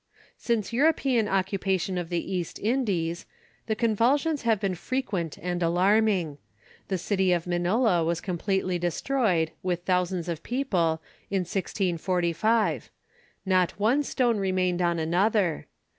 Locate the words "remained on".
14.37-14.97